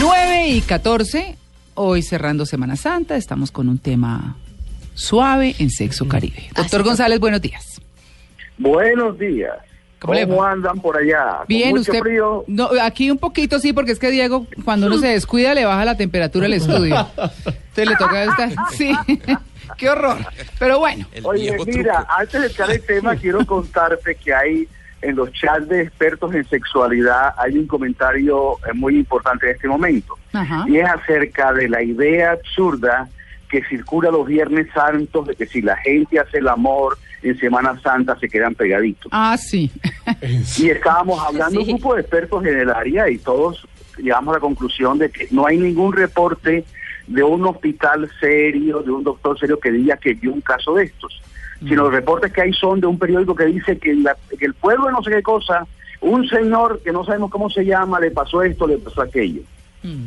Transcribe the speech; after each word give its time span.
9 0.00 0.48
y 0.48 0.60
14, 0.60 1.36
hoy 1.74 2.02
cerrando 2.02 2.46
Semana 2.46 2.76
Santa, 2.76 3.16
estamos 3.16 3.50
con 3.50 3.68
un 3.68 3.78
tema 3.78 4.36
suave 4.94 5.54
en 5.58 5.70
Sexo 5.70 6.06
Caribe. 6.06 6.48
Doctor 6.54 6.82
González, 6.82 7.18
buenos 7.18 7.40
días. 7.40 7.80
Buenos 8.58 9.18
días. 9.18 9.54
¿Cómo 10.00 10.44
andan 10.44 10.80
por 10.80 10.96
allá? 10.96 11.38
¿Con 11.38 11.46
Bien, 11.48 11.70
mucho 11.70 11.90
usted. 11.90 12.00
frío? 12.00 12.44
No, 12.46 12.70
aquí 12.80 13.10
un 13.10 13.18
poquito 13.18 13.58
sí, 13.58 13.72
porque 13.72 13.92
es 13.92 13.98
que 13.98 14.10
Diego, 14.12 14.46
cuando 14.64 14.86
uno 14.86 14.98
se 14.98 15.08
descuida, 15.08 15.54
le 15.54 15.64
baja 15.64 15.84
la 15.84 15.96
temperatura 15.96 16.46
al 16.46 16.54
estudio. 16.54 17.08
Entonces 17.16 17.88
le 17.88 17.96
toca 17.96 18.24
estar. 18.24 18.50
Sí, 18.72 18.96
qué 19.76 19.90
horror. 19.90 20.18
Pero 20.60 20.78
bueno, 20.78 21.06
Oye, 21.24 21.56
mira, 21.66 22.06
antes 22.16 22.40
de 22.40 22.46
entrar 22.46 22.70
el 22.70 22.82
tema, 22.82 23.16
quiero 23.20 23.44
contarte 23.44 24.14
que 24.14 24.32
hay 24.32 24.68
en 25.02 25.16
los 25.16 25.32
chats 25.32 25.68
de 25.68 25.82
expertos 25.82 26.34
en 26.34 26.44
sexualidad 26.48 27.34
hay 27.38 27.56
un 27.56 27.66
comentario 27.66 28.54
eh, 28.66 28.72
muy 28.74 28.96
importante 28.96 29.46
en 29.46 29.54
este 29.54 29.68
momento. 29.68 30.14
Ajá. 30.32 30.64
Y 30.68 30.78
es 30.78 30.88
acerca 30.88 31.52
de 31.52 31.68
la 31.68 31.82
idea 31.82 32.32
absurda 32.32 33.08
que 33.48 33.64
circula 33.64 34.10
los 34.10 34.26
viernes 34.26 34.68
santos 34.74 35.26
de 35.26 35.34
que 35.34 35.46
si 35.46 35.62
la 35.62 35.76
gente 35.76 36.18
hace 36.18 36.38
el 36.38 36.48
amor 36.48 36.98
en 37.22 37.38
Semana 37.38 37.80
Santa 37.80 38.18
se 38.18 38.28
quedan 38.28 38.54
pegaditos. 38.54 39.10
ah, 39.12 39.36
sí. 39.36 39.70
Y 40.58 40.70
estábamos 40.70 41.20
hablando 41.24 41.60
un 41.60 41.66
grupo 41.66 41.94
de 41.94 42.02
expertos 42.02 42.44
en 42.44 42.58
el 42.58 42.70
área 42.70 43.08
y 43.08 43.18
todos 43.18 43.66
llegamos 43.96 44.32
a 44.32 44.38
la 44.38 44.40
conclusión 44.40 44.98
de 44.98 45.10
que 45.10 45.28
no 45.30 45.46
hay 45.46 45.56
ningún 45.56 45.92
reporte 45.92 46.64
de 47.06 47.22
un 47.22 47.44
hospital 47.46 48.08
serio, 48.20 48.80
de 48.82 48.90
un 48.90 49.02
doctor 49.02 49.38
serio 49.38 49.58
que 49.58 49.72
diga 49.72 49.96
que 49.96 50.14
vio 50.14 50.32
un 50.32 50.40
caso 50.40 50.74
de 50.74 50.84
estos. 50.84 51.20
Sino 51.60 51.84
los 51.84 51.92
reportes 51.92 52.32
que 52.32 52.42
hay 52.42 52.52
son 52.52 52.80
de 52.80 52.86
un 52.86 52.98
periódico 52.98 53.34
que 53.34 53.46
dice 53.46 53.78
que, 53.78 53.94
la- 53.94 54.16
que 54.38 54.44
el 54.44 54.54
pueblo 54.54 54.86
de 54.86 54.92
no 54.92 55.02
sé 55.02 55.10
qué 55.10 55.22
cosa, 55.22 55.66
un 56.00 56.28
señor 56.28 56.80
que 56.84 56.92
no 56.92 57.04
sabemos 57.04 57.30
cómo 57.30 57.50
se 57.50 57.64
llama, 57.64 57.98
le 57.98 58.10
pasó 58.12 58.42
esto, 58.44 58.66
le 58.66 58.78
pasó 58.78 59.02
aquello. 59.02 59.42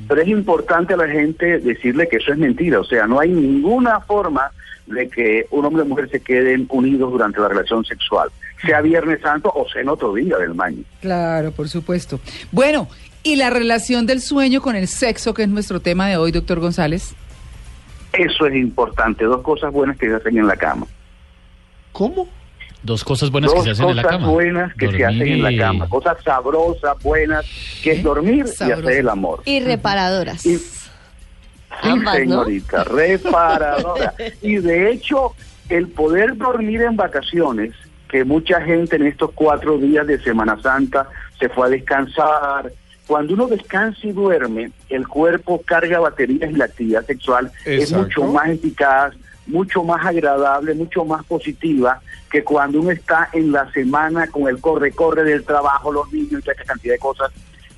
Pero 0.08 0.22
es 0.22 0.28
importante 0.28 0.94
a 0.94 0.98
la 0.98 1.08
gente 1.08 1.60
decirle 1.60 2.08
que 2.08 2.18
eso 2.18 2.32
es 2.34 2.38
mentira. 2.38 2.80
O 2.80 2.84
sea, 2.84 3.08
no 3.08 3.20
hay 3.20 3.30
ninguna 3.32 4.00
forma 4.02 4.52
de 4.86 5.10
que 5.10 5.46
un 5.52 5.66
hombre 5.66 5.84
y 5.84 5.88
mujer 5.88 6.10
se 6.10 6.20
queden 6.22 6.66
unidos 6.70 7.12
durante 7.12 7.40
la 7.40 7.48
relación 7.48 7.84
sexual, 7.86 8.30
sea 8.66 8.82
Viernes 8.82 9.22
Santo 9.22 9.50
o 9.54 9.68
sea 9.70 9.82
en 9.82 9.90
otro 9.90 10.14
día 10.14 10.38
del 10.38 10.60
año. 10.60 10.84
Claro, 11.00 11.52
por 11.52 11.68
supuesto. 11.70 12.20
Bueno, 12.52 12.90
¿y 13.24 13.38
la 13.38 13.50
relación 13.50 14.06
del 14.06 14.20
sueño 14.22 14.62
con 14.62 14.76
el 14.76 14.88
sexo, 14.88 15.34
que 15.34 15.44
es 15.44 15.50
nuestro 15.50 15.80
tema 15.80 16.08
de 16.08 16.18
hoy, 16.18 16.32
doctor 16.32 16.60
González? 16.60 17.14
Eso 18.14 18.46
es 18.46 18.56
importante. 18.56 19.24
Dos 19.26 19.42
cosas 19.42 19.72
buenas 19.72 19.98
que 19.98 20.08
se 20.10 20.16
hacen 20.16 20.38
en 20.38 20.48
la 20.48 20.58
cama. 20.58 20.86
¿Cómo? 21.92 22.28
Dos 22.84 23.04
cosas 23.04 23.30
buenas 23.30 23.52
que 23.52 23.58
Dos 23.58 23.66
se 23.66 23.72
hacen 23.72 23.90
en 23.90 23.96
la 23.98 24.02
cosas 24.02 24.18
cama. 24.18 24.32
buenas 24.32 24.74
que 24.76 24.92
se 24.92 25.06
hacen 25.06 25.22
en 25.28 25.44
la 25.44 25.52
y- 25.52 25.58
cama. 25.58 25.88
Cosas 25.90 26.18
sabrosas, 26.24 26.98
buenas, 27.04 27.46
que 27.84 27.92
es 27.92 28.04
dormir 28.04 28.46
y 28.48 28.72
hacer 28.72 28.92
el 28.92 29.10
amor. 29.10 29.42
Y 29.46 29.60
reparadoras. 29.60 30.46
Y- 30.46 30.58
Sí, 31.82 31.88
Ambas, 31.90 32.14
¿no? 32.16 32.44
señorita, 32.44 32.84
reparadora. 32.84 34.14
y 34.42 34.58
de 34.58 34.92
hecho, 34.92 35.34
el 35.70 35.88
poder 35.88 36.36
dormir 36.38 36.82
en 36.82 36.96
vacaciones, 36.98 37.74
que 38.10 38.26
mucha 38.26 38.60
gente 38.62 38.98
en 38.98 39.08
estos 39.08 39.32
cuatro 39.34 39.78
días 39.78 40.06
de 40.06 40.22
Semana 40.22 40.62
Santa 40.62 41.08
se 41.40 41.48
fue 41.50 41.68
a 41.68 41.70
descansar. 41.70 42.72
Cuando 43.08 43.34
uno 43.34 43.48
descansa 43.48 44.00
y 44.06 44.12
duerme, 44.12 44.72
el 44.90 45.08
cuerpo 45.08 45.62
carga 45.66 46.00
baterías 46.02 46.52
y 46.52 46.56
la 46.56 46.66
actividad 46.66 47.06
sexual 47.06 47.52
es 47.66 47.92
mucho 47.94 48.26
más 48.26 48.50
eficaz, 48.50 49.14
mucho 49.52 49.84
más 49.84 50.06
agradable, 50.06 50.74
mucho 50.74 51.06
más 51.06 51.24
positiva 51.26 52.02
que 52.32 52.44
cuando 52.44 52.80
uno 52.80 52.92
está 52.92 53.30
en 53.34 53.52
la 53.52 53.72
semana 53.72 54.28
con 54.28 54.48
el 54.48 54.60
corre-corre 54.60 55.24
del 55.24 55.44
trabajo, 55.44 55.92
los 55.92 56.12
niños 56.12 56.40
y 56.40 56.42
toda 56.42 56.54
esa 56.54 56.64
cantidad 56.64 56.94
de 56.94 57.00
cosas 57.00 57.32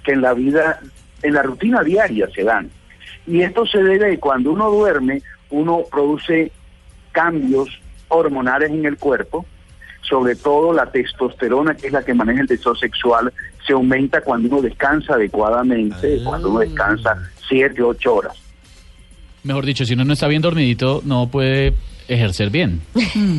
que 0.03 0.11
en 0.11 0.21
la 0.21 0.33
vida, 0.33 0.79
en 1.21 1.33
la 1.33 1.41
rutina 1.41 1.81
diaria 1.81 2.29
se 2.33 2.43
dan. 2.43 2.69
Y 3.25 3.41
esto 3.41 3.65
se 3.65 3.81
debe 3.81 4.11
que 4.11 4.19
cuando 4.19 4.51
uno 4.51 4.69
duerme, 4.69 5.21
uno 5.49 5.83
produce 5.89 6.51
cambios 7.11 7.69
hormonales 8.09 8.69
en 8.69 8.85
el 8.85 8.97
cuerpo, 8.97 9.45
sobre 10.01 10.35
todo 10.35 10.73
la 10.73 10.91
testosterona, 10.91 11.75
que 11.75 11.87
es 11.87 11.93
la 11.93 12.03
que 12.03 12.13
maneja 12.13 12.41
el 12.41 12.47
deseo 12.47 12.75
sexual, 12.75 13.33
se 13.65 13.73
aumenta 13.73 14.21
cuando 14.21 14.49
uno 14.49 14.61
descansa 14.61 15.13
adecuadamente, 15.13 16.21
cuando 16.23 16.49
uno 16.49 16.59
descansa 16.59 17.17
siete, 17.47 17.81
ocho 17.81 18.15
horas. 18.15 18.42
Mejor 19.43 19.65
dicho, 19.65 19.85
si 19.85 19.93
uno 19.93 20.05
no 20.05 20.13
está 20.13 20.27
bien 20.27 20.41
dormidito, 20.41 21.01
no 21.05 21.27
puede 21.27 21.73
ejercer 22.07 22.49
bien. 22.49 22.81
si 22.93 23.29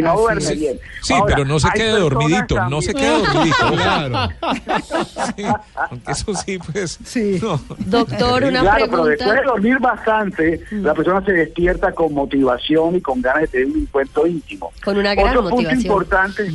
no 0.00 0.18
duerme 0.18 0.54
bien. 0.54 0.78
Sí, 1.02 1.12
Ahora, 1.14 1.34
pero 1.34 1.44
no 1.46 1.58
se 1.58 1.68
quede 1.70 1.98
dormidito, 1.98 2.68
no 2.68 2.82
se 2.82 2.94
quede 2.94 3.18
dormidito, 3.18 3.70
claro. 3.72 4.28
Sí, 5.36 5.44
aunque 5.90 6.12
eso 6.12 6.34
sí, 6.34 6.58
pues. 6.72 6.98
Sí. 7.04 7.38
no. 7.42 7.60
Doctor, 7.86 8.44
una 8.44 8.60
claro, 8.60 8.86
pero 8.90 9.04
después 9.04 9.28
de 9.28 9.34
pregunta. 9.34 9.52
dormir 9.52 9.78
bastante, 9.78 10.60
la 10.70 10.94
persona 10.94 11.24
se 11.24 11.32
despierta 11.32 11.92
con 11.92 12.12
motivación 12.14 12.96
y 12.96 13.00
con 13.00 13.20
ganas 13.22 13.42
de 13.42 13.48
tener 13.48 13.66
un 13.68 13.78
encuentro 13.82 14.26
íntimo. 14.26 14.72
Con 14.84 14.96
una 14.96 15.14
gran 15.14 15.28
Otro 15.36 15.50
punto 15.50 15.56
motivación. 15.56 15.82
importante 15.82 16.50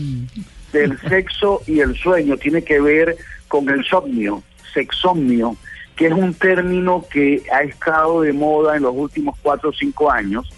del 0.71 0.99
sexo 1.01 1.61
y 1.65 1.79
el 1.79 1.95
sueño 1.97 2.37
tiene 2.37 2.63
que 2.63 2.79
ver 2.79 3.17
con 3.47 3.67
el 3.69 3.83
somnio, 3.83 4.43
sexomnio, 4.73 5.55
que 5.99 6.07
es 6.07 6.13
un 6.13 6.33
término 6.33 7.03
que 7.11 7.43
ha 7.51 7.61
estado 7.63 8.21
de 8.21 8.31
moda 8.31 8.77
en 8.77 8.83
los 8.83 8.93
últimos 8.95 9.37
cuatro 9.41 9.71
o 9.71 9.73
cinco 9.73 10.09
años, 10.09 10.49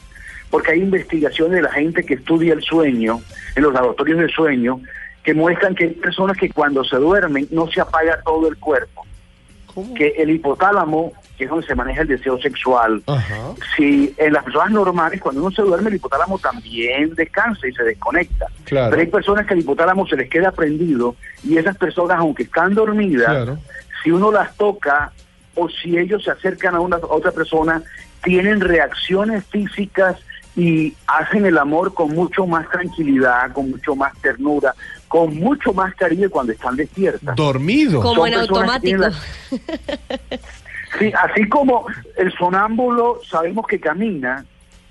porque 0.51 0.73
hay 0.73 0.81
investigaciones 0.81 1.55
de 1.55 1.63
la 1.63 1.71
gente 1.71 2.03
que 2.03 2.13
estudia 2.13 2.53
el 2.53 2.61
sueño, 2.61 3.19
en 3.55 3.63
los 3.63 3.73
laboratorios 3.73 4.19
de 4.19 4.29
sueño, 4.29 4.79
que 5.23 5.33
muestran 5.33 5.73
que 5.73 5.85
hay 5.85 5.89
personas 5.93 6.37
que 6.37 6.51
cuando 6.51 6.83
se 6.83 6.95
duermen 6.97 7.47
no 7.49 7.65
se 7.71 7.81
apaga 7.81 8.21
todo 8.23 8.47
el 8.49 8.57
cuerpo 8.57 9.03
¿Cómo? 9.65 9.95
que 9.95 10.09
el 10.09 10.29
hipotálamo, 10.29 11.11
que 11.39 11.45
es 11.45 11.49
donde 11.49 11.65
se 11.65 11.73
maneja 11.73 12.03
el 12.03 12.07
deseo 12.09 12.39
sexual, 12.39 13.01
Ajá. 13.07 13.53
si 13.75 14.13
en 14.17 14.33
las 14.33 14.43
personas 14.43 14.69
normales, 14.69 15.19
cuando 15.21 15.41
uno 15.41 15.49
se 15.49 15.63
duerme, 15.63 15.89
el 15.89 15.95
hipotálamo 15.95 16.37
también 16.37 17.15
descansa 17.15 17.67
y 17.67 17.71
se 17.73 17.81
desconecta. 17.83 18.45
Claro. 18.65 18.91
Pero 18.91 19.01
hay 19.01 19.07
personas 19.07 19.47
que 19.47 19.55
el 19.55 19.61
hipotálamo 19.61 20.05
se 20.05 20.17
les 20.17 20.29
queda 20.29 20.51
prendido 20.51 21.15
y 21.43 21.57
esas 21.57 21.75
personas, 21.77 22.19
aunque 22.19 22.43
están 22.43 22.75
dormidas, 22.75 23.25
Claro. 23.25 23.57
si 24.03 24.11
uno 24.11 24.31
las 24.31 24.55
toca 24.55 25.11
o 25.55 25.69
si 25.69 25.97
ellos 25.97 26.23
se 26.23 26.31
acercan 26.31 26.75
a 26.75 26.79
una 26.79 26.97
a 26.97 27.05
otra 27.07 27.31
persona, 27.31 27.83
tienen 28.23 28.61
reacciones 28.61 29.45
físicas 29.45 30.17
y 30.55 30.93
hacen 31.07 31.45
el 31.45 31.57
amor 31.57 31.93
con 31.93 32.13
mucho 32.13 32.45
más 32.45 32.69
tranquilidad, 32.69 33.51
con 33.53 33.71
mucho 33.71 33.95
más 33.95 34.13
ternura, 34.21 34.75
con 35.07 35.35
mucho 35.35 35.73
más 35.73 35.95
cariño 35.95 36.29
cuando 36.29 36.51
están 36.51 36.75
despiertas. 36.75 37.35
Dormido. 37.35 38.01
Como 38.01 38.25
son 38.25 38.27
en 38.27 38.39
automático. 38.39 38.81
tienen 38.81 39.11
Sí, 40.99 41.11
así 41.17 41.47
como 41.47 41.85
el 42.17 42.33
sonámbulo 42.33 43.21
sabemos 43.29 43.65
que 43.65 43.79
camina 43.79 44.45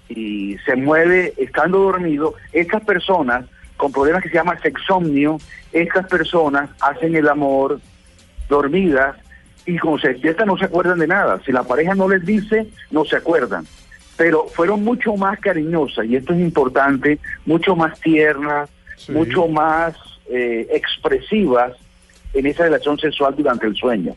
y 0.09 0.57
se 0.65 0.75
mueve 0.75 1.35
estando 1.37 1.79
dormido, 1.79 2.35
estas 2.53 2.83
personas 2.85 3.45
con 3.77 3.93
problemas 3.93 4.23
que 4.23 4.31
se 4.31 4.37
llama 4.37 4.59
sexomnio, 4.61 5.39
estas 5.73 6.07
personas 6.07 6.71
hacen 6.81 7.15
el 7.15 7.29
amor 7.29 7.81
dormidas 8.49 9.17
y 9.71 10.01
se 10.01 10.09
despiertan 10.09 10.49
no 10.49 10.57
se 10.59 10.67
acuerdan 10.67 10.99
de 10.99 11.07
nada. 11.07 11.41
Si 11.45 11.53
la 11.53 11.63
pareja 11.63 11.95
no 11.95 12.09
les 12.09 12.25
dice, 12.25 12.67
no 12.91 13.05
se 13.05 13.17
acuerdan. 13.17 13.67
Pero 14.17 14.47
fueron 14.49 14.85
mucho 14.85 15.17
más 15.17 15.39
cariñosas, 15.41 16.07
y 16.07 16.17
esto 16.17 16.35
es 16.35 16.41
importante, 16.41 17.19
mucho 17.47 17.75
más 17.77 17.99
tiernas, 18.01 18.69
Sí. 18.97 19.13
mucho 19.13 19.49
más 19.49 19.95
eh, 20.31 20.69
expresivas 20.73 21.73
en 22.35 22.47
esa 22.47 22.65
relación 22.65 22.99
sexual 22.99 23.35
durante 23.35 23.67
el 23.67 23.75
sueño. 23.75 24.15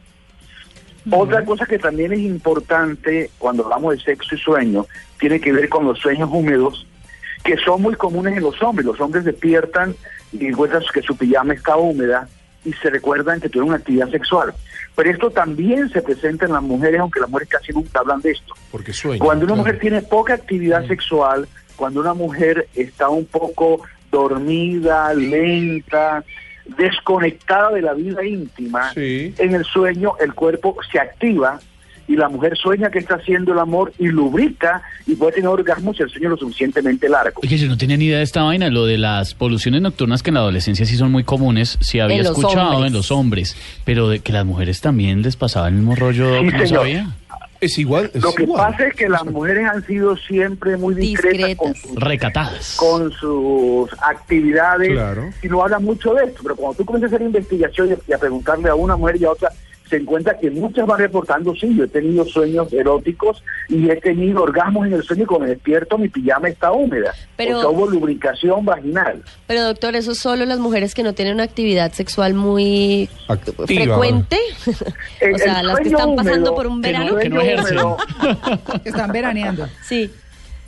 Otra 1.10 1.44
cosa 1.44 1.66
que 1.66 1.80
también 1.80 2.12
es 2.14 2.20
importante 2.20 3.30
cuando 3.38 3.64
hablamos 3.64 3.96
de 3.98 4.04
sexo 4.04 4.36
y 4.36 4.38
sueño 4.38 4.86
tiene 5.20 5.40
que 5.40 5.52
ver 5.54 5.70
con 5.70 5.86
los 5.86 6.00
sueños 6.00 6.30
húmedos, 6.32 6.86
que 7.44 7.58
son 7.58 7.82
muy 7.82 7.96
comunes 7.96 8.38
en 8.38 8.44
los 8.44 8.62
hombres. 8.62 8.86
Los 8.86 9.00
hombres 9.02 9.26
despiertan 9.26 9.96
y 10.32 10.48
encuentran 10.48 10.84
que 10.94 11.02
su 11.02 11.16
pijama 11.16 11.54
está 11.54 11.76
húmeda 11.78 12.28
y 12.66 12.74
se 12.74 12.90
recuerdan 12.90 13.40
que 13.42 13.50
tuvieron 13.50 13.70
una 13.70 13.78
actividad 13.78 14.10
sexual. 14.10 14.54
Pero 14.96 15.10
esto 15.10 15.32
también 15.32 15.90
se 15.90 16.02
presenta 16.02 16.46
en 16.46 16.54
las 16.54 16.62
mujeres, 16.64 17.00
aunque 17.00 17.20
las 17.20 17.30
mujeres 17.30 17.50
casi 17.50 17.72
nunca 17.74 18.00
hablan 18.00 18.22
de 18.22 18.32
esto. 18.32 18.54
Porque 18.72 18.94
sueña. 18.94 19.24
Cuando 19.24 19.46
una 19.46 19.54
claro. 19.56 19.66
mujer 19.68 19.80
tiene 19.80 20.02
poca 20.02 20.34
actividad 20.36 20.88
sexual, 20.88 21.48
cuando 21.76 22.00
una 22.02 22.14
mujer 22.14 22.68
está 22.76 23.10
un 23.10 23.26
poco 23.26 23.82
dormida, 24.12 25.14
lenta, 25.14 26.24
desconectada 26.78 27.72
de 27.72 27.82
la 27.82 27.94
vida 27.94 28.24
íntima, 28.24 28.94
Sí. 28.94 29.34
en 29.38 29.56
el 29.56 29.66
sueño 29.66 30.14
el 30.20 30.34
cuerpo 30.34 30.78
se 30.92 31.00
activa 31.00 31.60
y 32.08 32.16
la 32.16 32.28
mujer 32.30 32.58
sueña 32.58 32.90
que 32.92 33.00
está 33.00 33.16
haciendo 33.16 33.54
el 33.54 33.60
amor 33.60 33.94
y 33.98 34.08
lubrica 34.08 34.82
y 35.08 35.16
puede 35.16 35.34
tener 35.34 35.48
orgasmos 35.48 35.96
si 35.98 36.04
el 36.04 36.10
sueño 36.10 36.28
es 36.28 36.32
lo 36.32 36.38
suficientemente 36.38 37.08
largo. 37.08 37.40
Oye, 37.44 37.58
yo 37.58 37.68
no 37.68 37.78
tenía 37.78 37.96
ni 37.98 38.06
idea 38.06 38.18
de 38.18 38.24
esta 38.24 38.44
vaina, 38.44 38.70
lo 38.70 38.86
de 38.86 38.98
las 38.98 39.34
poluciones 39.34 39.82
nocturnas 39.82 40.22
que 40.24 40.30
en 40.30 40.34
la 40.36 40.42
adolescencia 40.42 40.86
sí 40.86 40.98
son 40.98 41.12
muy 41.12 41.24
comunes, 41.24 41.78
sí 41.82 42.00
había 42.00 42.18
En 42.18 42.22
escuchado 42.24 42.72
hombres. 42.72 42.88
en 42.88 42.94
los 42.94 43.12
hombres, 43.12 43.56
pero 43.86 44.10
de 44.10 44.20
que 44.20 44.34
las 44.34 44.46
mujeres 44.46 44.82
también 44.82 45.22
les 45.22 45.36
pasaba 45.36 45.68
el 45.70 45.76
mismo 45.76 45.96
rollo, 45.96 46.40
Sí, 46.40 46.46
no 46.48 46.68
sabía. 46.68 47.08
Es 47.62 47.78
igual. 47.78 48.12
Es 48.14 48.22
Lo 48.22 48.34
que 48.34 48.44
igual. 48.44 48.72
pasa 48.74 48.88
es 48.88 48.94
que 48.94 49.08
las 49.08 49.24
mujeres 49.24 49.66
han 49.66 49.86
sido 49.88 50.18
siempre 50.18 50.76
muy 50.76 50.96
discretas 50.96 51.56
con 51.56 51.74
sus 51.74 51.96
Recatadas. 51.96 52.76
con 52.78 53.10
sus 53.14 53.90
actividades 54.02 54.90
Claro. 54.92 55.30
y 55.42 55.48
no 55.48 55.64
hablan 55.64 55.84
mucho 55.84 56.14
de 56.14 56.26
esto, 56.26 56.42
pero 56.44 56.58
cuando 56.58 56.78
tú 56.78 56.84
comienzas 56.86 57.14
a 57.14 57.16
hacer 57.16 57.26
investigación 57.28 57.90
y 57.92 58.12
y 58.12 58.14
a 58.14 58.18
preguntarle 58.18 58.68
a 58.70 58.76
una 58.76 58.98
mujer 58.98 59.16
y 59.22 59.24
a 59.24 59.32
otra, 59.32 59.50
se 59.94 60.02
encuentra 60.02 60.38
que 60.40 60.50
muchas 60.50 60.88
van 60.88 60.98
reportando, 61.00 61.54
sí, 61.56 61.76
yo 61.78 61.84
he 61.84 61.88
tenido 61.88 62.26
sueños 62.26 62.74
eróticos 62.74 63.44
y 63.70 63.90
he 63.90 63.96
tenido 63.98 64.42
orgasmos 64.42 64.88
en 64.88 64.94
el 64.94 65.04
sueño 65.04 65.24
y 65.24 65.26
cuando 65.28 65.46
me 65.46 65.52
despierto 65.52 65.98
mi 66.00 66.10
pijama 66.10 66.48
está 66.50 66.72
húmeda. 66.72 67.14
Pero- 67.36 67.58
o 67.58 67.62
sea, 67.62 67.70
hubo 67.70 67.88
lubricación 67.88 68.66
vaginal. 68.66 69.22
Pero 69.46 69.64
doctor, 69.64 69.96
eso 69.96 70.16
solo 70.16 70.46
las 70.46 70.58
mujeres 70.58 70.96
que 70.96 71.04
no 71.04 71.14
tienen 71.14 71.36
una 71.36 71.44
actividad 71.44 71.92
sexual 71.92 72.34
muy 72.34 73.08
Activa, 73.28 73.68
frecuente. 73.68 74.38
El- 75.22 75.36
o 75.36 75.38
sea, 75.38 75.62
las 75.62 75.80
que 75.80 75.90
están 75.90 76.16
pasando 76.16 76.52
húmedo, 76.52 76.56
por 76.56 76.68
un 76.68 76.82
verano. 76.82 77.16
que 77.18 77.30
no 77.30 77.42
húmedo, 77.42 77.98
Que 78.82 78.90
están 78.90 79.12
veraneando. 79.12 79.68
Sí. 79.84 80.10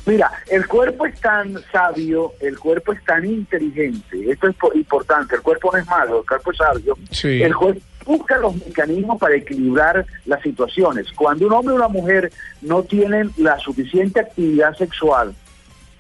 Mira, 0.06 0.32
el 0.52 0.68
cuerpo 0.68 1.08
es 1.08 1.20
tan 1.20 1.56
sabio, 1.72 2.34
el 2.40 2.60
cuerpo 2.60 2.94
es 2.94 3.04
tan 3.06 3.26
inteligente, 3.26 4.30
esto 4.30 4.48
es 4.50 4.56
po- 4.56 4.72
importante, 4.76 5.34
el 5.36 5.42
cuerpo 5.42 5.72
no 5.74 5.80
es 5.80 5.88
malo, 5.88 6.20
el 6.20 6.28
cuerpo 6.28 6.52
es 6.52 6.58
sabio. 6.58 6.96
Sí. 7.10 7.42
El 7.42 7.56
cuerpo 7.56 7.82
busca 8.06 8.38
los 8.38 8.56
mecanismos 8.56 9.20
para 9.20 9.36
equilibrar 9.36 10.06
las 10.26 10.42
situaciones. 10.42 11.12
Cuando 11.14 11.48
un 11.48 11.54
hombre 11.54 11.74
o 11.74 11.78
una 11.78 11.88
mujer 11.88 12.32
no 12.62 12.84
tienen 12.84 13.32
la 13.38 13.58
suficiente 13.60 14.20
actividad 14.20 14.76
sexual, 14.78 15.34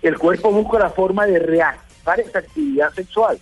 el 0.01 0.17
cuerpo 0.17 0.51
busca 0.51 0.79
la 0.79 0.91
forma 0.91 1.25
de 1.25 1.39
reactivar 1.39 2.19
esa 2.19 2.39
actividad 2.39 2.93
sexual. 2.93 3.39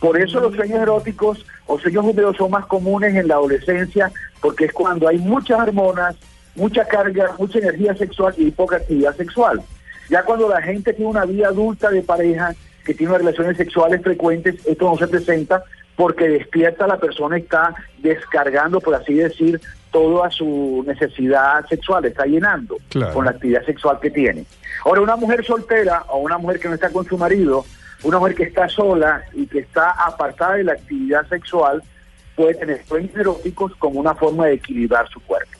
Por 0.00 0.18
eso 0.18 0.40
los 0.40 0.54
sueños 0.54 0.80
eróticos 0.80 1.44
o 1.66 1.78
sueños 1.78 2.04
húmedos 2.06 2.36
son 2.36 2.50
más 2.50 2.64
comunes 2.66 3.14
en 3.14 3.28
la 3.28 3.34
adolescencia, 3.34 4.10
porque 4.40 4.64
es 4.64 4.72
cuando 4.72 5.06
hay 5.06 5.18
muchas 5.18 5.60
hormonas, 5.60 6.16
mucha 6.54 6.86
carga, 6.86 7.34
mucha 7.38 7.58
energía 7.58 7.94
sexual 7.94 8.34
y 8.38 8.50
poca 8.50 8.76
actividad 8.76 9.14
sexual. 9.14 9.60
Ya 10.08 10.22
cuando 10.24 10.48
la 10.48 10.62
gente 10.62 10.94
tiene 10.94 11.10
una 11.10 11.26
vida 11.26 11.48
adulta 11.48 11.90
de 11.90 12.02
pareja, 12.02 12.54
que 12.84 12.94
tiene 12.94 13.18
relaciones 13.18 13.58
sexuales 13.58 14.02
frecuentes, 14.02 14.56
esto 14.66 14.86
no 14.90 14.96
se 14.96 15.06
presenta 15.06 15.62
porque 16.00 16.30
despierta 16.30 16.86
la 16.86 16.96
persona 16.96 17.38
y 17.38 17.42
está 17.42 17.74
descargando, 17.98 18.80
por 18.80 18.94
así 18.94 19.12
decir, 19.12 19.60
toda 19.90 20.30
su 20.30 20.82
necesidad 20.86 21.66
sexual, 21.68 22.06
está 22.06 22.24
llenando 22.24 22.78
Claro. 22.88 23.12
con 23.12 23.26
la 23.26 23.32
actividad 23.32 23.62
sexual 23.66 24.00
que 24.00 24.10
tiene. 24.10 24.46
Ahora, 24.86 25.02
una 25.02 25.16
mujer 25.16 25.44
soltera 25.44 26.04
o 26.08 26.20
una 26.20 26.38
mujer 26.38 26.58
que 26.58 26.68
no 26.68 26.74
está 26.74 26.88
con 26.88 27.04
su 27.04 27.18
marido, 27.18 27.66
una 28.02 28.18
mujer 28.18 28.34
que 28.34 28.44
está 28.44 28.66
sola 28.70 29.24
y 29.34 29.46
que 29.46 29.58
está 29.58 29.90
apartada 29.90 30.54
de 30.54 30.64
la 30.64 30.72
actividad 30.72 31.28
sexual, 31.28 31.82
puede 32.34 32.54
tener 32.54 32.82
sueños 32.86 33.14
eróticos 33.14 33.76
como 33.76 34.00
una 34.00 34.14
forma 34.14 34.46
de 34.46 34.54
equilibrar 34.54 35.06
su 35.10 35.20
cuerpo. 35.20 35.52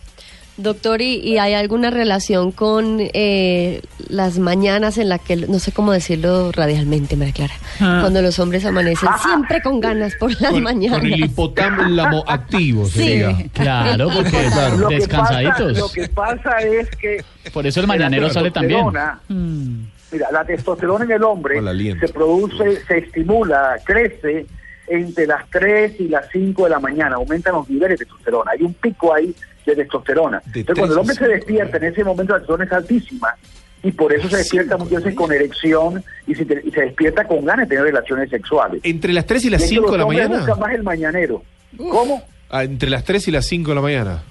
Doctor, 0.63 1.01
¿y, 1.01 1.15
y 1.17 1.39
hay 1.39 1.55
alguna 1.55 1.91
relación 1.91 2.53
con 2.53 2.99
eh, 3.01 3.81
las 4.09 4.39
mañanas 4.39 4.99
en 4.99 5.09
la 5.09 5.19
que, 5.19 5.37
no 5.37 5.59
sé 5.59 5.73
cómo 5.73 5.93
decirlo 5.93 6.53
radialmente, 6.53 7.17
María 7.17 7.33
Clara, 7.35 7.55
Ah. 7.81 7.99
cuando 8.03 8.21
los 8.21 8.39
hombres 8.39 8.65
amanecen 8.67 9.09
siempre 9.23 9.63
con 9.63 9.81
ganas 9.81 10.15
por 10.17 10.31
las 10.41 10.51
Con, 10.53 10.63
mañanas? 10.63 10.99
con 10.99 11.07
el 11.13 11.25
hipotálamo 11.25 12.25
activo, 12.29 12.85
Sí. 12.87 13.01
sería. 13.01 13.37
Claro, 13.55 14.09
porque 14.15 14.31
Claro. 14.53 14.77
Lo 14.77 14.89
que, 14.89 14.95
descansaditos. 14.97 15.73
pasa, 15.73 15.81
lo 15.81 15.89
que 15.91 16.09
pasa 16.09 16.59
es 16.61 16.91
que... 16.97 17.25
Por 17.53 17.67
eso 17.67 17.81
el 17.81 17.87
mañanero 17.87 18.29
sale 18.31 18.51
también. 18.51 18.87
Mm. 19.29 19.85
Mira, 20.13 20.27
la 20.33 20.45
testosterona 20.45 21.05
en 21.05 21.13
el 21.13 21.23
hombre 21.23 21.61
se 22.01 22.09
produce, 22.09 22.85
se 22.87 22.99
estimula, 22.99 23.77
crece 23.85 24.47
entre 24.91 25.27
las 25.27 25.49
3 25.51 26.01
y 26.01 26.09
las 26.09 26.27
5 26.33 26.65
de 26.65 26.71
la 26.71 26.81
mañana, 26.81 27.17
aumentan 27.17 27.55
los 27.55 27.69
niveles 27.71 27.99
de 27.99 28.05
testosterona. 28.05 28.51
Hay 28.53 28.63
un 28.63 28.75
pico 28.75 29.15
ahí 29.15 29.35
de 29.65 29.77
testosterona. 29.77 30.43
De 30.47 30.61
Entonces, 30.61 30.79
cuando 30.79 30.95
el 30.95 31.01
hombre 31.01 31.15
3 31.17 31.19
se 31.19 31.25
a 31.25 31.27
5, 31.29 31.37
despierta, 31.47 31.77
en 31.79 31.85
ese 31.93 32.05
momento 32.05 32.33
la 32.33 32.39
testosterona 32.41 32.65
es 32.65 32.73
altísima 32.73 33.35
y 33.83 33.93
por 33.93 34.13
eso 34.13 34.29
se 34.29 34.37
despierta 34.39 34.77
muchas 34.77 35.03
veces 35.03 35.15
con 35.17 35.33
erección 35.33 36.05
y 36.27 36.35
se, 36.35 36.43
y 36.43 36.71
se 36.71 36.81
despierta 36.83 37.25
con 37.27 37.45
ganas 37.45 37.67
de 37.69 37.77
tener 37.77 37.85
relaciones 37.85 38.29
sexuales. 38.29 38.81
Entre 38.85 39.13
las 39.13 39.25
3 39.27 39.45
y 39.45 39.51
las 39.51 39.61
De 39.61 39.67
hecho, 39.69 39.75
5 39.83 39.93
de 39.93 39.99
la 39.99 40.07
mañana. 40.07 40.37
buscan 40.39 40.59
más 40.59 40.75
el 40.75 40.83
mañanero. 40.83 41.43
¿Cómo? 41.77 42.23
Ah, 42.51 42.65
entre 42.65 42.91
las 42.91 43.05
3 43.05 43.29
y 43.29 43.31
las 43.31 43.47
5 43.47 43.71
de 43.71 43.75
la 43.77 43.81
mañana. 43.81 44.23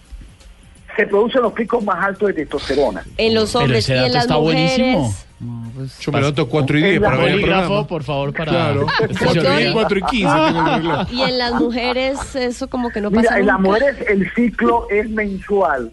Se 0.98 1.08
producen 1.08 1.42
los 1.42 1.54
picos 1.54 1.82
más 1.84 2.04
altos 2.04 2.28
de 2.28 2.34
testosterona. 2.34 3.04
En 3.18 3.34
los 3.34 3.54
Pero 3.54 3.64
hombres 3.64 3.88
y 3.88 3.94
en 3.94 4.12
las 4.12 4.24
está 4.26 4.38
mujeres. 4.38 4.78
buenísimo. 4.78 5.14
Yo 6.02 6.12
me 6.12 6.20
noto 6.22 6.50
4 6.50 6.78
y 6.78 6.84
En 6.84 6.90
10 6.90 7.02
la 7.02 7.08
para 7.10 7.18
ver 7.22 7.28
el 7.28 7.34
Bolígrafo, 7.40 7.62
programa. 7.68 7.88
por 7.88 8.04
favor, 8.04 8.34
para... 8.34 8.52
Claro. 8.52 8.86
este 9.02 9.26
4 9.26 9.42
y 9.42 9.46
10, 9.46 9.58
señor. 9.58 9.74
4 9.74 9.98
y 9.98 10.02
15 10.02 10.26
tengo 10.26 10.68
el 10.68 10.76
reloj. 10.84 11.08
Y 11.14 11.22
en 11.22 11.38
las 11.38 11.54
mujeres 11.54 12.36
eso 12.36 12.70
como 12.70 12.90
que 12.90 13.02
no 13.02 13.10
pasa 13.10 13.22
Mira, 13.22 13.40
en 13.40 13.46
las 13.48 13.60
mujeres 13.60 13.96
el 14.10 14.32
ciclo 14.34 14.88
es 14.90 15.10
mensual, 15.10 15.92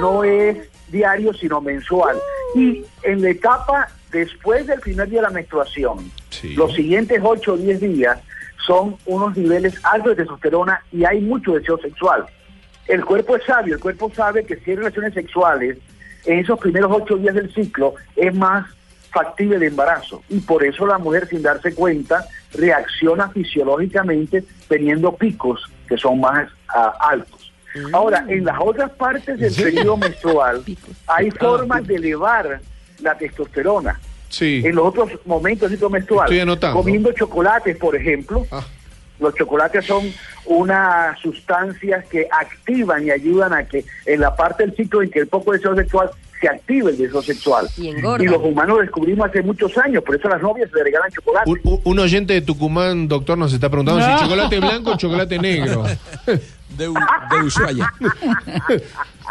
no 0.00 0.24
es 0.24 0.56
diario, 0.90 1.32
sino 1.34 1.60
mensual. 1.60 2.16
Y 2.56 2.82
en 3.04 3.22
la 3.22 3.30
etapa 3.30 3.88
después 4.10 4.66
del 4.66 4.80
primer 4.80 5.08
día 5.08 5.20
de 5.20 5.26
la 5.28 5.30
menstruación, 5.30 6.10
Sí. 6.30 6.54
los 6.54 6.72
siguientes 6.74 7.20
8 7.22 7.52
o 7.54 7.56
10 7.56 7.80
días 7.80 8.18
son 8.66 8.96
unos 9.06 9.36
niveles 9.36 9.74
altos 9.84 10.10
de 10.10 10.22
testosterona 10.24 10.82
y 10.92 11.04
hay 11.04 11.20
mucho 11.20 11.52
deseo 11.54 11.78
sexual. 11.78 12.26
El 12.86 13.04
cuerpo 13.04 13.36
es 13.36 13.44
sabio, 13.44 13.74
el 13.74 13.80
cuerpo 13.80 14.10
sabe 14.14 14.44
que 14.44 14.56
si 14.56 14.70
hay 14.70 14.76
relaciones 14.76 15.14
sexuales 15.14 15.78
en 16.26 16.38
esos 16.40 16.58
primeros 16.58 16.90
8 16.92 17.16
días 17.16 17.34
del 17.34 17.52
ciclo 17.54 17.94
es 18.16 18.34
más 18.34 18.66
factible 19.10 19.56
el 19.56 19.62
embarazo. 19.64 20.22
Y 20.28 20.40
por 20.40 20.64
eso 20.64 20.86
la 20.86 20.98
mujer 20.98 21.28
sin 21.28 21.42
darse 21.42 21.74
cuenta 21.74 22.26
reacciona 22.52 23.28
fisiológicamente 23.30 24.44
teniendo 24.68 25.14
picos 25.14 25.60
que 25.88 25.96
son 25.96 26.20
más 26.20 26.48
ah, 26.68 26.94
altos. 27.00 27.52
Ahora, 27.92 28.24
en 28.28 28.44
las 28.44 28.56
otras 28.60 28.90
partes 28.92 29.38
del 29.38 29.54
periodo 29.54 29.96
menstrual 29.96 30.64
hay 31.06 31.30
formas 31.30 31.86
de 31.86 31.96
elevar 31.96 32.60
la 33.00 33.16
testosterona. 33.16 34.00
Sí. 34.28 34.62
En 34.64 34.74
los 34.74 34.86
otros 34.86 35.10
momentos 35.24 35.70
del 35.70 35.78
ciclo 35.78 35.90
menstrual, 35.90 36.28
comiendo 36.72 37.12
chocolates, 37.12 37.76
por 37.78 37.96
ejemplo, 37.96 38.46
Ah, 38.50 38.62
los 39.20 39.34
chocolates 39.34 39.84
son 39.84 40.04
unas 40.46 41.18
sustancias 41.20 42.04
que 42.06 42.26
activan 42.30 43.04
y 43.06 43.10
ayudan 43.10 43.52
a 43.52 43.64
que 43.64 43.84
en 44.06 44.20
la 44.20 44.34
parte 44.34 44.64
del 44.64 44.74
ciclo 44.76 45.02
en 45.02 45.10
que 45.10 45.20
el 45.20 45.26
poco 45.26 45.52
deseo 45.52 45.74
sexual 45.76 46.10
se 46.40 46.48
active 46.48 46.90
el 46.92 46.96
deseo 46.98 47.20
sexual. 47.20 47.68
Y 47.76 47.88
engorda. 47.88 48.22
Y 48.22 48.28
los 48.28 48.40
humanos 48.40 48.76
lo 48.76 48.82
descubrimos 48.82 49.28
hace 49.28 49.42
muchos 49.42 49.76
años, 49.78 50.04
por 50.04 50.14
eso 50.14 50.28
las 50.28 50.40
novias 50.40 50.70
se 50.72 50.82
regalan 50.84 51.10
chocolate. 51.10 51.50
un, 51.50 51.80
un- 51.82 51.98
oyente 51.98 52.32
de 52.32 52.42
Tucumán, 52.42 53.08
doctor, 53.08 53.36
nos 53.36 53.52
está 53.52 53.68
preguntando 53.68 54.00
si 54.02 54.24
chocolate 54.24 54.60
blanco 54.60 54.92
o 54.92 54.96
chocolate 54.96 55.38
negro. 55.38 55.84
De 56.76 56.88
Ushuaia. 57.44 57.92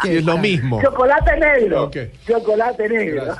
Sí, 0.02 0.08
es 0.16 0.24
lo 0.24 0.38
mismo. 0.38 0.80
Chocolate 0.82 1.36
negro. 1.38 1.90
Chocolate 2.26 2.88
negro. 2.88 3.36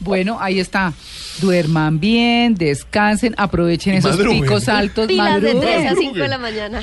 Bueno, 0.00 0.38
ahí 0.40 0.60
está. 0.60 0.92
Duerman 1.40 1.98
bien, 1.98 2.54
descansen, 2.54 3.34
aprovechen 3.36 3.94
Y 3.94 3.96
esos 3.98 4.16
madruguen. 4.16 4.42
picos 4.42 4.68
altos. 4.68 5.06
Pilas 5.08 5.42
de 5.42 5.54
3 5.54 5.62
a 5.62 5.78
madruguen. 5.84 5.96
5 5.96 6.14
de 6.18 6.28
la 6.28 6.38
mañana. 6.38 6.82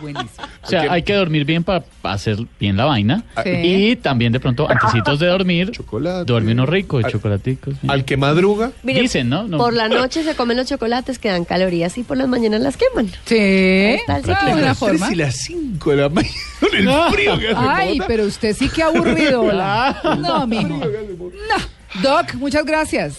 Buenísimo. 0.00 0.30
O 0.62 0.66
sea, 0.66 0.92
hay 0.92 1.02
que 1.02 1.14
dormir 1.14 1.44
bien 1.44 1.64
para 1.64 1.84
hacer 2.04 2.36
bien 2.58 2.76
la 2.76 2.84
vaina. 2.84 3.24
Sí. 3.42 3.50
Y 3.50 3.96
también 3.96 4.32
de 4.32 4.38
pronto, 4.40 4.68
antecitos 4.70 5.18
de 5.18 5.26
dormir, 5.26 5.70
Chocolate. 5.72 6.24
duerme 6.24 6.52
uno 6.52 6.66
rico 6.66 6.98
de 6.98 7.04
Al- 7.04 7.12
chocolaticos. 7.12 7.74
Al 7.88 8.04
que 8.04 8.16
madruga, 8.16 8.70
Dicen, 8.82 9.28
¿no? 9.28 9.44
No. 9.48 9.58
Por 9.58 9.72
la 9.74 9.88
noche 9.88 10.22
se 10.22 10.34
comen 10.34 10.56
los 10.56 10.66
chocolates 10.66 11.18
que 11.18 11.28
dan 11.28 11.44
calorías 11.44 11.96
y 11.98 12.02
por 12.04 12.16
las 12.16 12.28
mañanas 12.28 12.60
las 12.60 12.76
queman. 12.76 13.06
Sí. 13.24 13.36
está 13.38 14.16
el 14.18 14.22
Ah, 14.30 14.38
ciclo. 14.38 14.52
buena 14.52 14.66
las 14.68 14.78
3 14.78 14.90
forma. 14.90 15.12
y 15.12 15.16
las 15.16 15.36
5 15.36 15.90
de 15.90 15.96
la 15.96 16.08
mañana. 16.08 16.34
Con 16.60 16.76
el 16.76 16.88
frío 17.12 17.29
que 17.38 17.48
hace 17.48 17.60
en 17.64 17.68
Ay, 17.70 17.88
Bogotá. 17.98 18.04
pero 18.08 18.24
usted 18.24 18.54
sí 18.56 18.68
que 18.68 18.82
aburrido. 18.82 19.42
hola. 19.42 20.00
No, 20.18 20.46
mijo. 20.46 20.68
No. 20.68 22.02
Doc, 22.02 22.34
muchas 22.34 22.64
gracias. 22.64 23.18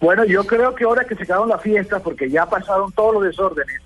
Bueno, 0.00 0.24
yo 0.24 0.44
creo 0.44 0.74
que 0.74 0.84
ahora 0.84 1.04
que 1.04 1.14
se 1.14 1.22
acabaron 1.22 1.48
las 1.48 1.62
fiestas, 1.62 2.02
porque 2.02 2.28
ya 2.30 2.44
pasaron 2.46 2.92
todos 2.92 3.14
los 3.14 3.22
desórdenes, 3.24 3.80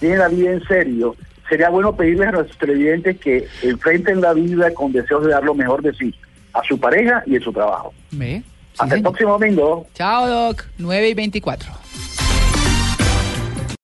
tienen 0.00 0.18
la 0.20 0.28
vida 0.28 0.50
en 0.52 0.64
serio, 0.66 1.14
sería 1.48 1.68
bueno 1.68 1.94
pedirles 1.94 2.28
a 2.28 2.32
nuestros 2.32 2.56
televidentes 2.58 3.18
que 3.20 3.46
enfrenten 3.62 4.20
la 4.20 4.32
vida 4.32 4.72
con 4.72 4.92
deseos 4.92 5.24
de 5.24 5.32
dar 5.32 5.44
lo 5.44 5.54
mejor 5.54 5.82
de 5.82 5.92
sí, 5.94 6.14
a 6.54 6.62
su 6.62 6.78
pareja 6.80 7.22
y 7.26 7.36
en 7.36 7.42
su 7.42 7.52
trabajo. 7.52 7.92
Sí, 8.10 8.42
Hasta 8.78 8.94
el 8.94 9.02
próximo 9.02 9.32
domingo. 9.32 9.86
Chao, 9.94 10.26
Doc. 10.26 10.64
9 10.78 11.08
y 11.10 11.14
24. 11.14 11.70